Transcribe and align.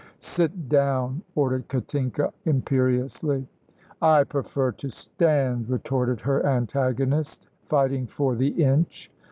"Sit 0.17 0.67
down," 0.67 1.21
ordered 1.35 1.67
Katinka, 1.67 2.33
imperiously. 2.45 3.45
"I 4.01 4.23
prefer 4.23 4.71
to 4.71 4.89
stand," 4.89 5.69
retorted 5.69 6.21
her 6.21 6.43
antagonist, 6.43 7.45
fighting 7.67 8.07
for 8.07 8.33
the 8.35 8.47
inch. 8.47 9.11